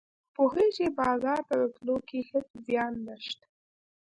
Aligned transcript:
پوهیږې 0.35 0.87
بازار 0.99 1.39
ته 1.49 1.55
تلو 1.75 1.95
کې 2.07 2.19
هیڅ 2.29 2.47
زیان 2.65 2.93
نشته 3.07 3.45